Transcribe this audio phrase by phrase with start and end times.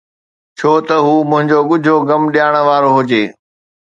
[0.57, 3.23] ڇو ته هو منهنجو ڳجهو غم ڏيارڻ وارو هجي؟